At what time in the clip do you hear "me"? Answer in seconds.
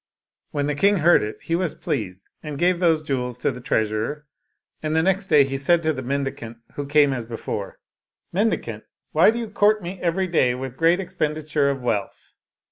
9.83-9.99